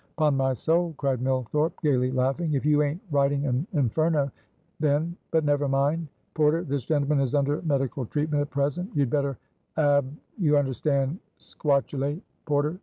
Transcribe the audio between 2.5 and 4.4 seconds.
"if you aint writing an Inferno,